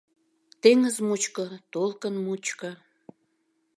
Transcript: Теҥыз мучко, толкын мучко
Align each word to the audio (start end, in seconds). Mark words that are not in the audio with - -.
Теҥыз 0.61 0.95
мучко, 1.07 1.45
толкын 1.73 2.15
мучко 2.25 2.71